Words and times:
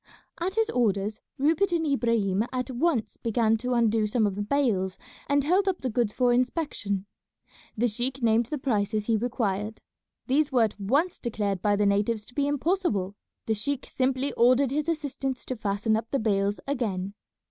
At 0.39 0.55
his 0.55 0.71
orders 0.71 1.21
Rupert 1.37 1.71
and 1.71 1.85
Ibrahim 1.85 2.43
at 2.51 2.71
once 2.71 3.17
began 3.17 3.55
to 3.57 3.73
undo 3.75 4.07
some 4.07 4.25
of 4.25 4.33
the 4.33 4.41
bales 4.41 4.97
and 5.29 5.43
held 5.43 5.67
up 5.67 5.81
the 5.81 5.91
goods 5.91 6.11
for 6.11 6.33
inspection. 6.33 7.05
The 7.77 7.87
sheik 7.87 8.23
named 8.23 8.47
the 8.47 8.57
prices 8.57 9.05
he 9.05 9.15
required. 9.15 9.79
These 10.25 10.51
were 10.51 10.63
at 10.63 10.79
once 10.79 11.19
declared 11.19 11.61
by 11.61 11.75
the 11.75 11.85
natives 11.85 12.25
to 12.25 12.33
be 12.33 12.47
impossible. 12.47 13.15
The 13.45 13.53
sheik 13.53 13.85
simply 13.85 14.33
ordered 14.33 14.71
his 14.71 14.89
assistants 14.89 15.45
to 15.45 15.55
fasten 15.55 15.95
up 15.95 16.09
the 16.09 16.17
bales 16.17 16.59
again. 16.65 17.13